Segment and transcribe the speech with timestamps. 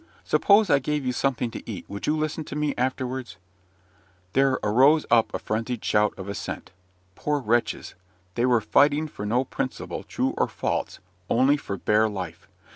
[0.23, 3.37] "Suppose I gave you something to eat, would you listen to me afterwards?"
[4.33, 6.71] There arose up a frenzied shout of assent.
[7.13, 7.93] Poor wretches!
[8.33, 10.97] they were fighting for no principle, true or false,
[11.29, 12.47] only for bare life.